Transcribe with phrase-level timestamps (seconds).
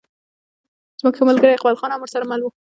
[0.99, 2.47] زموږ ښه ملګری اقبال خان هم ورسره مل و.